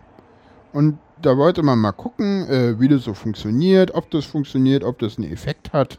Und 0.72 0.98
da 1.22 1.36
wollte 1.36 1.62
man 1.62 1.78
mal 1.78 1.92
gucken, 1.92 2.48
äh, 2.48 2.80
wie 2.80 2.88
das 2.88 3.04
so 3.04 3.14
funktioniert, 3.14 3.94
ob 3.94 4.10
das 4.10 4.24
funktioniert, 4.24 4.84
ob 4.84 4.98
das 4.98 5.18
einen 5.18 5.32
Effekt 5.32 5.72
hat 5.72 5.98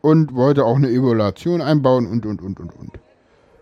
und 0.00 0.34
wollte 0.34 0.64
auch 0.64 0.76
eine 0.76 0.90
Evaluation 0.90 1.60
einbauen 1.60 2.06
und 2.06 2.26
und 2.26 2.42
und 2.42 2.60
und 2.60 2.74
und. 2.76 2.92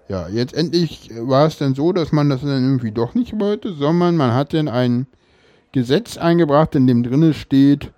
Ja, 0.09 0.29
jetzt 0.29 0.55
endlich 0.55 1.11
war 1.15 1.47
es 1.47 1.59
dann 1.59 1.75
so, 1.75 1.93
dass 1.93 2.13
man 2.13 2.31
das 2.31 2.41
dann 2.41 2.65
irgendwie 2.65 2.93
doch 2.93 3.15
nicht 3.15 3.39
wollte, 3.39 3.75
sondern 3.75 4.17
man 4.17 4.33
hat 4.33 4.55
dann 4.55 4.69
ein 4.69 5.07
Gesetz 5.73 6.17
eingebracht, 6.17 6.75
in 6.75 6.87
dem 6.87 7.03
drinne 7.03 7.35
steht, 7.35 7.93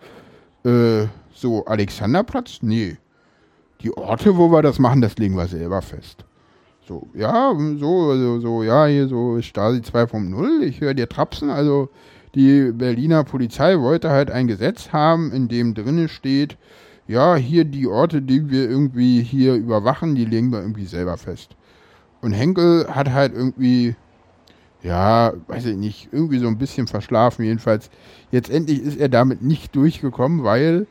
äh, 0.64 1.06
so 1.32 1.64
Alexanderplatz? 1.66 2.58
Nee. 2.62 2.96
Die 3.82 3.96
Orte, 3.96 4.36
wo 4.36 4.50
wir 4.50 4.62
das 4.62 4.78
machen, 4.78 5.00
das 5.00 5.16
legen 5.16 5.36
wir 5.36 5.46
selber 5.46 5.80
fest. 5.80 6.24
So, 6.86 7.08
ja, 7.14 7.54
so, 7.78 8.16
so, 8.16 8.40
so, 8.40 8.62
ja, 8.64 8.86
hier 8.86 9.06
so 9.06 9.40
Stasi 9.40 9.78
2.0, 9.78 10.62
ich 10.62 10.80
höre 10.80 10.94
dir 10.94 11.08
trapsen, 11.08 11.48
also 11.48 11.88
die 12.34 12.70
Berliner 12.72 13.24
Polizei 13.24 13.78
wollte 13.78 14.10
halt 14.10 14.30
ein 14.30 14.46
Gesetz 14.46 14.92
haben, 14.92 15.32
in 15.32 15.48
dem 15.48 15.74
drinne 15.74 16.08
steht, 16.08 16.56
ja, 17.08 17.34
hier 17.34 17.64
die 17.64 17.88
Orte, 17.88 18.22
die 18.22 18.50
wir 18.50 18.70
irgendwie 18.70 19.22
hier 19.22 19.54
überwachen, 19.54 20.14
die 20.14 20.24
legen 20.24 20.52
wir 20.52 20.60
irgendwie 20.60 20.84
selber 20.84 21.16
fest. 21.16 21.56
Und 22.20 22.32
Henkel 22.32 22.86
hat 22.88 23.10
halt 23.10 23.34
irgendwie, 23.34 23.96
ja, 24.82 25.32
weiß 25.48 25.66
ich 25.66 25.76
nicht, 25.76 26.08
irgendwie 26.12 26.38
so 26.38 26.46
ein 26.46 26.58
bisschen 26.58 26.86
verschlafen. 26.86 27.44
Jedenfalls, 27.44 27.90
jetzt 28.30 28.48
endlich 28.48 28.80
ist 28.80 28.98
er 28.98 29.08
damit 29.08 29.42
nicht 29.42 29.74
durchgekommen, 29.74 30.44
weil 30.44 30.86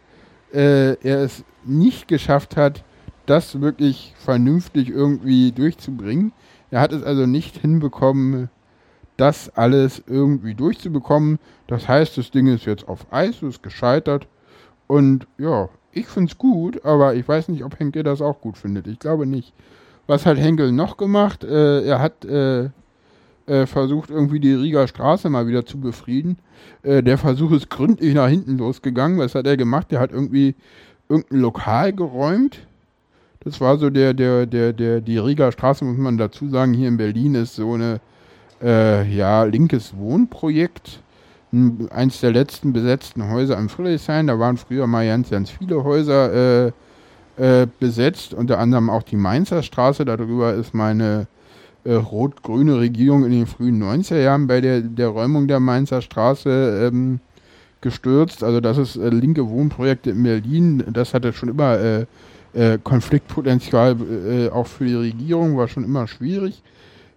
äh, 0.53 0.95
er 1.01 1.23
es 1.23 1.45
nicht 1.63 2.07
geschafft 2.09 2.57
hat, 2.57 2.83
das 3.25 3.61
wirklich 3.61 4.13
vernünftig 4.17 4.89
irgendwie 4.89 5.51
durchzubringen. 5.51 6.33
Er 6.71 6.81
hat 6.81 6.91
es 6.91 7.03
also 7.03 7.27
nicht 7.27 7.57
hinbekommen, 7.57 8.49
das 9.19 9.55
alles 9.55 10.01
irgendwie 10.08 10.53
durchzubekommen. 10.53 11.39
Das 11.67 11.88
heißt, 11.88 12.17
das 12.17 12.32
Ding 12.32 12.47
ist 12.47 12.65
jetzt 12.65 12.88
auf 12.88 13.12
Eis, 13.12 13.41
ist 13.41 13.62
gescheitert. 13.63 14.27
Und 14.88 15.27
ja, 15.38 15.69
ich 15.91 16.08
finde 16.08 16.32
es 16.32 16.38
gut, 16.38 16.86
aber 16.86 17.15
ich 17.15 17.27
weiß 17.27 17.49
nicht, 17.49 17.63
ob 17.63 17.79
Henkel 17.79 18.03
das 18.03 18.21
auch 18.21 18.41
gut 18.41 18.58
findet. 18.58 18.88
Ich 18.88 18.99
glaube 18.99 19.25
nicht. 19.25 19.53
Was 20.08 20.25
hat 20.25 20.38
Henkel 20.38 20.71
noch 20.71 20.97
gemacht? 20.97 21.43
Äh, 21.43 21.84
er 21.86 21.99
hat 21.99 22.25
äh, 22.25 22.69
äh, 23.45 23.65
versucht, 23.65 24.10
irgendwie 24.10 24.39
die 24.39 24.53
Rieger 24.53 24.88
Straße 24.88 25.29
mal 25.29 25.47
wieder 25.47 25.65
zu 25.65 25.79
befrieden. 25.79 26.38
Äh, 26.84 27.03
der 27.03 27.17
Versuch 27.17 27.51
ist 27.51 27.69
gründlich 27.69 28.13
nach 28.13 28.29
hinten 28.29 28.58
losgegangen. 28.58 29.19
Was 29.19 29.36
hat 29.36 29.45
er 29.45 29.58
gemacht? 29.58 29.91
Der 29.91 29.99
hat 29.99 30.12
irgendwie 30.12 30.55
irgendein 31.10 31.39
Lokal 31.39 31.93
geräumt. 31.93 32.67
Das 33.41 33.62
war 33.62 33.77
so 33.77 33.89
der, 33.89 34.13
der, 34.13 34.45
der, 34.45 34.73
der, 34.73 35.01
die 35.01 35.17
Rieger 35.17 35.51
Straße, 35.51 35.84
muss 35.86 35.97
man 35.97 36.17
dazu 36.17 36.49
sagen, 36.49 36.73
hier 36.73 36.88
in 36.88 36.97
Berlin 36.97 37.36
ist 37.36 37.55
so 37.55 37.73
eine, 37.73 38.01
äh, 38.61 39.07
ja, 39.07 39.43
linkes 39.43 39.95
Wohnprojekt. 39.97 41.01
Eins 41.89 42.19
der 42.19 42.31
letzten 42.31 42.73
besetzten 42.73 43.29
Häuser 43.29 43.57
am 43.57 43.69
Friedrichshain. 43.69 44.27
Da 44.27 44.37
waren 44.37 44.57
früher 44.57 44.85
mal 44.85 45.07
ganz, 45.07 45.31
ganz 45.31 45.49
viele 45.49 45.83
Häuser 45.83 46.67
äh, 46.67 46.71
äh, 47.37 47.67
besetzt, 47.79 48.33
unter 48.33 48.59
anderem 48.59 48.89
auch 48.89 49.03
die 49.03 49.15
Mainzer 49.15 49.63
Straße. 49.63 50.05
Darüber 50.05 50.53
ist 50.53 50.73
meine 50.73 51.27
äh, 51.85 51.93
rot-grüne 51.93 52.77
Regierung 52.77 53.25
in 53.25 53.31
den 53.31 53.47
frühen 53.47 53.81
90er 53.81 54.19
Jahren 54.19 54.47
bei 54.47 54.61
der, 54.61 54.81
der 54.81 55.07
Räumung 55.07 55.47
der 55.47 55.59
Mainzer 55.59 56.01
Straße 56.01 56.89
ähm, 56.91 57.19
gestürzt. 57.81 58.43
Also 58.43 58.59
das 58.59 58.77
ist 58.77 58.95
äh, 58.97 59.09
linke 59.09 59.49
Wohnprojekte 59.49 60.11
in 60.11 60.23
Berlin. 60.23 60.83
Das 60.91 61.13
hatte 61.13 61.33
schon 61.33 61.49
immer 61.49 61.79
äh, 61.79 62.05
äh, 62.53 62.77
Konfliktpotenzial, 62.83 63.95
äh, 64.27 64.49
auch 64.49 64.67
für 64.67 64.85
die 64.85 64.95
Regierung, 64.95 65.57
war 65.57 65.67
schon 65.67 65.83
immer 65.83 66.07
schwierig. 66.07 66.61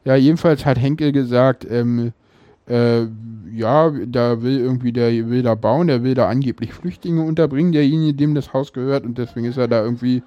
Ja, 0.04 0.16
jedenfalls 0.16 0.66
hat 0.66 0.78
Henkel 0.80 1.12
gesagt, 1.12 1.66
ähm, 1.70 2.12
äh, 2.68 3.02
ja, 3.52 3.90
da 4.06 4.42
will 4.42 4.58
irgendwie, 4.58 4.92
der 4.92 5.10
will 5.28 5.42
da 5.42 5.54
bauen, 5.54 5.86
der 5.88 6.02
will 6.02 6.14
da 6.14 6.28
angeblich 6.28 6.72
Flüchtlinge 6.72 7.22
unterbringen, 7.22 7.72
derjenige, 7.72 8.14
dem 8.14 8.34
das 8.34 8.52
Haus 8.52 8.72
gehört 8.72 9.04
und 9.04 9.18
deswegen 9.18 9.46
ist 9.46 9.58
er 9.58 9.68
da 9.68 9.82
irgendwie 9.82 10.22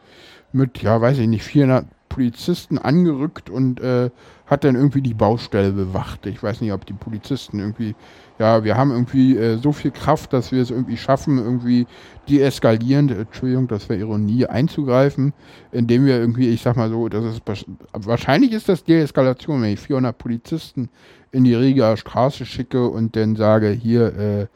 mit, 0.53 0.81
ja, 0.81 1.01
weiß 1.01 1.17
ich 1.19 1.27
nicht, 1.27 1.43
400 1.43 1.85
Polizisten 2.07 2.77
angerückt 2.77 3.49
und 3.49 3.81
äh, 3.81 4.09
hat 4.45 4.63
dann 4.63 4.75
irgendwie 4.75 5.01
die 5.01 5.13
Baustelle 5.13 5.71
bewacht. 5.71 6.25
Ich 6.27 6.41
weiß 6.41 6.61
nicht, 6.61 6.71
ob 6.71 6.85
die 6.85 6.93
Polizisten 6.93 7.59
irgendwie, 7.59 7.95
ja, 8.39 8.63
wir 8.63 8.75
haben 8.77 8.91
irgendwie 8.91 9.37
äh, 9.37 9.57
so 9.57 9.71
viel 9.71 9.91
Kraft, 9.91 10.33
dass 10.33 10.51
wir 10.51 10.61
es 10.61 10.71
irgendwie 10.71 10.97
schaffen, 10.97 11.37
irgendwie 11.37 11.87
deeskalierend, 12.27 13.11
Entschuldigung, 13.11 13.67
das 13.67 13.87
wäre 13.87 13.99
Ironie, 13.99 14.45
einzugreifen, 14.45 15.33
indem 15.71 16.05
wir 16.05 16.19
irgendwie, 16.19 16.49
ich 16.49 16.61
sag 16.61 16.75
mal 16.75 16.89
so, 16.89 17.07
das 17.07 17.23
ist, 17.23 17.41
wahrscheinlich 17.93 18.51
ist 18.51 18.67
das 18.67 18.83
Deeskalation, 18.83 19.61
wenn 19.61 19.73
ich 19.73 19.79
400 19.79 20.17
Polizisten 20.17 20.89
in 21.31 21.43
die 21.43 21.53
Rieger 21.53 21.95
Straße 21.95 22.45
schicke 22.45 22.87
und 22.87 23.15
dann 23.15 23.35
sage, 23.35 23.69
hier, 23.69 24.17
äh, 24.17 24.47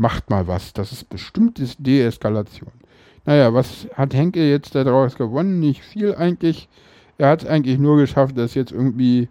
macht 0.00 0.30
mal 0.30 0.46
was. 0.48 0.72
Das 0.72 0.92
ist 0.92 1.08
bestimmt 1.10 1.60
Deeskalation. 1.78 2.72
Naja, 3.26 3.52
was 3.52 3.86
hat 3.94 4.14
Henke 4.14 4.48
jetzt 4.48 4.74
daraus 4.74 5.14
gewonnen? 5.14 5.60
Nicht 5.60 5.82
viel 5.82 6.14
eigentlich. 6.14 6.68
Er 7.18 7.28
hat 7.28 7.42
es 7.42 7.48
eigentlich 7.48 7.78
nur 7.78 7.98
geschafft, 7.98 8.38
dass 8.38 8.54
jetzt 8.54 8.72
irgendwie 8.72 9.28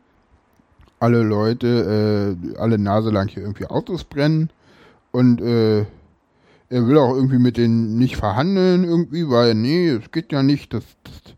alle 0.99 1.23
Leute, 1.23 2.37
äh, 2.55 2.57
alle 2.57 2.77
Nase 2.77 3.09
lang 3.09 3.27
hier 3.27 3.43
irgendwie 3.43 3.65
Autos 3.65 4.03
brennen. 4.03 4.49
Und 5.11 5.41
äh, 5.41 5.85
er 6.69 6.87
will 6.87 6.97
auch 6.97 7.15
irgendwie 7.15 7.39
mit 7.39 7.57
denen 7.57 7.97
nicht 7.97 8.17
verhandeln 8.17 8.83
irgendwie, 8.83 9.29
weil, 9.29 9.55
nee, 9.55 9.89
es 9.89 10.11
geht 10.11 10.31
ja 10.31 10.43
nicht. 10.43 10.73
Das, 10.73 10.83
das, 11.03 11.35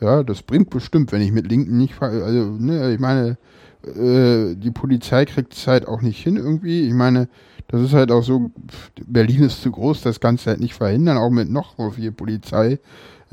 ja, 0.00 0.22
das 0.22 0.42
bringt 0.42 0.70
bestimmt, 0.70 1.12
wenn 1.12 1.22
ich 1.22 1.32
mit 1.32 1.48
Linken 1.48 1.78
nicht 1.78 1.94
verhandle. 1.94 2.24
Also, 2.24 2.50
ne, 2.58 2.92
ich 2.92 3.00
meine, 3.00 3.38
äh, 3.84 4.54
die 4.56 4.70
Polizei 4.70 5.24
kriegt 5.24 5.54
es 5.54 5.66
halt 5.66 5.88
auch 5.88 6.02
nicht 6.02 6.22
hin 6.22 6.36
irgendwie. 6.36 6.86
Ich 6.86 6.94
meine, 6.94 7.28
das 7.68 7.82
ist 7.82 7.94
halt 7.94 8.10
auch 8.10 8.22
so, 8.22 8.50
Berlin 9.06 9.44
ist 9.44 9.62
zu 9.62 9.70
groß, 9.70 10.02
das 10.02 10.20
Ganze 10.20 10.50
halt 10.50 10.60
nicht 10.60 10.74
verhindern, 10.74 11.16
auch 11.16 11.30
mit 11.30 11.50
noch 11.50 11.76
so 11.76 11.90
viel 11.90 12.12
Polizei. 12.12 12.78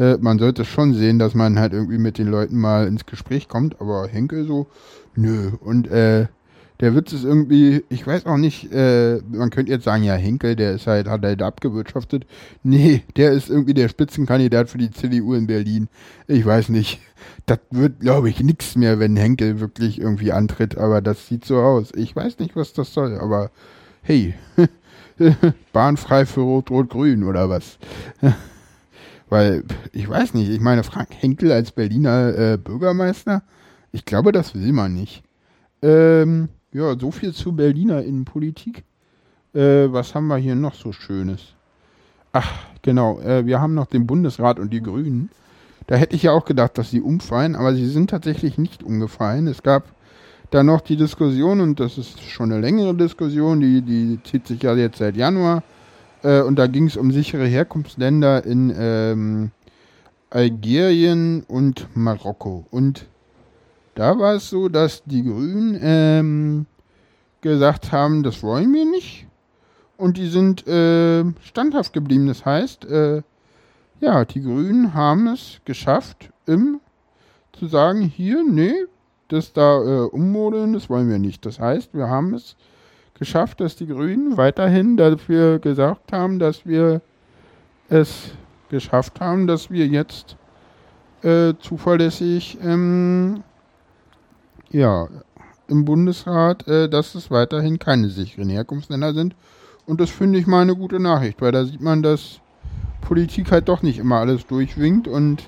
Äh, 0.01 0.17
man 0.19 0.39
sollte 0.39 0.65
schon 0.65 0.95
sehen, 0.95 1.19
dass 1.19 1.35
man 1.35 1.59
halt 1.59 1.73
irgendwie 1.73 1.99
mit 1.99 2.17
den 2.17 2.27
Leuten 2.27 2.57
mal 2.57 2.87
ins 2.87 3.05
Gespräch 3.05 3.47
kommt, 3.47 3.79
aber 3.79 4.07
Henkel 4.07 4.47
so, 4.47 4.65
nö. 5.15 5.51
Und 5.59 5.87
äh, 5.91 6.25
der 6.79 6.95
Witz 6.95 7.13
ist 7.13 7.23
irgendwie, 7.23 7.83
ich 7.89 8.07
weiß 8.07 8.25
auch 8.25 8.37
nicht, 8.37 8.73
äh, 8.73 9.21
man 9.29 9.51
könnte 9.51 9.71
jetzt 9.71 9.83
sagen, 9.83 10.01
ja, 10.01 10.15
Henkel, 10.15 10.55
der 10.55 10.71
ist 10.71 10.87
halt, 10.87 11.07
hat 11.07 11.21
halt 11.21 11.43
abgewirtschaftet. 11.43 12.25
Nee, 12.63 13.03
der 13.15 13.31
ist 13.31 13.51
irgendwie 13.51 13.75
der 13.75 13.89
Spitzenkandidat 13.89 14.69
für 14.69 14.79
die 14.79 14.89
CDU 14.89 15.35
in 15.35 15.45
Berlin. 15.45 15.87
Ich 16.27 16.43
weiß 16.43 16.69
nicht. 16.69 16.99
Das 17.45 17.59
wird, 17.69 17.99
glaube 17.99 18.29
ich, 18.31 18.41
nichts 18.41 18.75
mehr, 18.75 18.97
wenn 18.99 19.15
Henkel 19.15 19.59
wirklich 19.59 20.01
irgendwie 20.01 20.31
antritt, 20.31 20.79
aber 20.79 21.01
das 21.01 21.27
sieht 21.27 21.45
so 21.45 21.59
aus. 21.59 21.91
Ich 21.95 22.15
weiß 22.15 22.39
nicht, 22.39 22.55
was 22.55 22.73
das 22.73 22.91
soll, 22.91 23.19
aber 23.19 23.51
hey, 24.01 24.33
bahnfrei 25.73 26.25
für 26.25 26.41
Rot-Rot-Grün 26.41 27.23
oder 27.23 27.47
was? 27.49 27.77
Weil, 29.31 29.63
ich 29.93 30.09
weiß 30.09 30.33
nicht, 30.33 30.49
ich 30.49 30.59
meine, 30.59 30.83
Frank 30.83 31.07
Henkel 31.17 31.53
als 31.53 31.71
Berliner 31.71 32.37
äh, 32.37 32.57
Bürgermeister, 32.57 33.43
ich 33.93 34.03
glaube, 34.03 34.33
das 34.33 34.53
will 34.55 34.73
man 34.73 34.93
nicht. 34.93 35.23
Ähm, 35.81 36.49
ja, 36.73 36.99
so 36.99 37.11
viel 37.11 37.33
zu 37.33 37.53
Berliner 37.53 38.03
Innenpolitik. 38.03 38.83
Äh, 39.53 39.87
was 39.87 40.15
haben 40.15 40.27
wir 40.27 40.35
hier 40.35 40.55
noch 40.55 40.73
so 40.73 40.91
Schönes? 40.91 41.53
Ach, 42.33 42.51
genau, 42.81 43.21
äh, 43.21 43.45
wir 43.45 43.61
haben 43.61 43.73
noch 43.73 43.85
den 43.85 44.05
Bundesrat 44.05 44.59
und 44.59 44.73
die 44.73 44.83
Grünen. 44.83 45.29
Da 45.87 45.95
hätte 45.95 46.17
ich 46.17 46.23
ja 46.23 46.33
auch 46.33 46.43
gedacht, 46.43 46.77
dass 46.77 46.89
sie 46.89 46.99
umfallen, 46.99 47.55
aber 47.55 47.73
sie 47.73 47.87
sind 47.87 48.09
tatsächlich 48.09 48.57
nicht 48.57 48.83
umgefallen. 48.83 49.47
Es 49.47 49.63
gab 49.63 49.85
da 50.49 50.61
noch 50.61 50.81
die 50.81 50.97
Diskussion, 50.97 51.61
und 51.61 51.79
das 51.79 51.97
ist 51.97 52.21
schon 52.21 52.51
eine 52.51 52.59
längere 52.59 52.95
Diskussion, 52.95 53.61
die, 53.61 53.81
die 53.81 54.19
zieht 54.25 54.45
sich 54.47 54.61
ja 54.61 54.75
jetzt 54.75 54.97
seit 54.97 55.15
Januar, 55.15 55.63
äh, 56.23 56.41
und 56.41 56.57
da 56.57 56.67
ging 56.67 56.87
es 56.87 56.97
um 56.97 57.11
sichere 57.11 57.45
Herkunftsländer 57.45 58.45
in, 58.45 58.73
ähm, 58.77 59.51
Algerien 60.31 61.43
und 61.47 61.87
Marokko. 61.93 62.65
Und 62.71 63.05
da 63.95 64.17
war 64.17 64.35
es 64.35 64.49
so, 64.49 64.69
dass 64.69 65.03
die 65.03 65.23
Grünen 65.23 65.77
ähm, 65.81 66.65
gesagt 67.41 67.91
haben, 67.91 68.23
das 68.23 68.41
wollen 68.41 68.73
wir 68.73 68.85
nicht. 68.85 69.27
Und 69.97 70.17
die 70.17 70.29
sind 70.29 70.65
äh, 70.67 71.25
standhaft 71.43 71.93
geblieben. 71.93 72.27
Das 72.27 72.45
heißt, 72.45 72.85
äh, 72.85 73.21
ja, 73.99 74.25
die 74.25 74.41
Grünen 74.41 74.93
haben 74.93 75.27
es 75.27 75.59
geschafft, 75.65 76.31
im 76.47 76.79
zu 77.51 77.67
sagen, 77.67 78.01
hier, 78.01 78.43
nee, 78.49 78.73
das 79.27 79.53
da 79.53 79.83
äh, 79.83 80.07
ummodeln, 80.07 80.73
das 80.73 80.89
wollen 80.89 81.09
wir 81.09 81.19
nicht. 81.19 81.45
Das 81.45 81.59
heißt, 81.59 81.93
wir 81.93 82.07
haben 82.07 82.33
es 82.33 82.55
geschafft, 83.21 83.61
dass 83.61 83.75
die 83.75 83.85
Grünen 83.85 84.35
weiterhin 84.35 84.97
dafür 84.97 85.59
gesagt 85.59 86.11
haben, 86.11 86.39
dass 86.39 86.65
wir 86.65 87.01
es 87.87 88.31
geschafft 88.69 89.19
haben, 89.19 89.45
dass 89.45 89.69
wir 89.69 89.85
jetzt 89.85 90.37
äh, 91.21 91.53
zuverlässig 91.59 92.57
ähm, 92.63 93.43
ja, 94.71 95.07
im 95.67 95.85
Bundesrat, 95.85 96.67
äh, 96.67 96.89
dass 96.89 97.13
es 97.13 97.29
weiterhin 97.29 97.77
keine 97.77 98.09
sicheren 98.09 98.49
Herkunftsländer 98.49 99.13
sind. 99.13 99.35
Und 99.85 100.01
das 100.01 100.09
finde 100.09 100.39
ich 100.39 100.47
mal 100.47 100.63
eine 100.63 100.75
gute 100.75 100.99
Nachricht, 100.99 101.43
weil 101.43 101.51
da 101.51 101.63
sieht 101.63 101.81
man, 101.81 102.01
dass 102.01 102.39
Politik 103.01 103.51
halt 103.51 103.69
doch 103.69 103.83
nicht 103.83 103.99
immer 103.99 104.15
alles 104.15 104.47
durchwinkt 104.47 105.07
und 105.07 105.47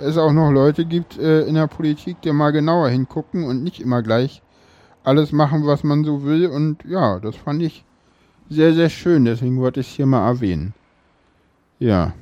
es 0.00 0.18
auch 0.18 0.32
noch 0.32 0.50
Leute 0.50 0.84
gibt 0.84 1.18
äh, 1.18 1.46
in 1.46 1.54
der 1.54 1.66
Politik, 1.66 2.20
die 2.20 2.32
mal 2.32 2.50
genauer 2.50 2.90
hingucken 2.90 3.44
und 3.44 3.62
nicht 3.62 3.80
immer 3.80 4.02
gleich 4.02 4.42
alles 5.04 5.32
machen, 5.32 5.66
was 5.66 5.84
man 5.84 6.04
so 6.04 6.24
will. 6.24 6.46
Und 6.46 6.84
ja, 6.84 7.18
das 7.20 7.36
fand 7.36 7.62
ich 7.62 7.84
sehr, 8.48 8.74
sehr 8.74 8.90
schön. 8.90 9.24
Deswegen 9.24 9.60
wollte 9.60 9.80
ich 9.80 9.88
es 9.88 9.94
hier 9.94 10.06
mal 10.06 10.26
erwähnen. 10.26 10.74
Ja, 11.78 12.12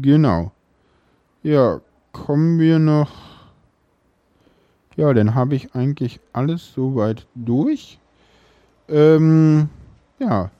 genau. 0.00 0.52
Ja, 1.42 1.80
kommen 2.12 2.58
wir 2.58 2.78
noch. 2.78 3.10
Ja, 4.96 5.12
dann 5.14 5.34
habe 5.34 5.54
ich 5.54 5.74
eigentlich 5.74 6.20
alles 6.32 6.72
soweit 6.74 7.26
durch. 7.34 7.98
Ähm, 8.88 9.70
ja, 10.18 10.50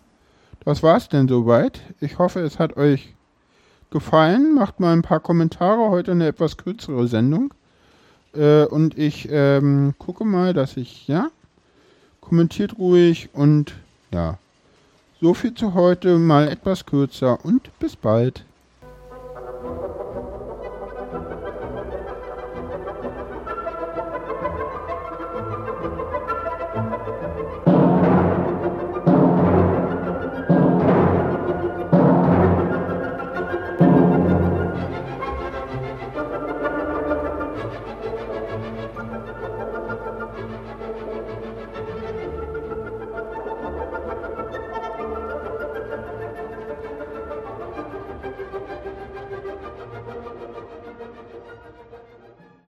das 0.65 0.83
war's 0.83 1.09
denn 1.09 1.29
soweit. 1.29 1.81
Ich 2.01 2.19
hoffe, 2.19 2.41
es 2.41 2.59
hat 2.59 2.77
euch 2.77 3.15
gefallen. 3.91 4.55
Macht 4.55 4.81
mal 4.81 4.95
ein 4.95 5.03
paar 5.03 5.21
Kommentare. 5.21 5.91
Heute 5.91 6.13
eine 6.13 6.27
etwas 6.27 6.57
kürzere 6.57 7.07
Sendung. 7.09 7.53
Äh, 8.35 8.65
und 8.65 8.97
ich 8.97 9.29
ähm, 9.31 9.95
gucke 9.99 10.25
mal, 10.25 10.55
dass 10.55 10.77
ich, 10.79 11.07
ja, 11.07 11.29
kommentiert 12.23 12.79
ruhig 12.79 13.29
und 13.35 13.75
ja, 14.15 14.39
so 15.21 15.35
viel 15.35 15.53
zu 15.53 15.75
heute, 15.75 16.19
mal 16.19 16.49
etwas 16.49 16.87
kürzer 16.87 17.45
und 17.45 17.79
bis 17.79 17.95
bald. 17.97 18.47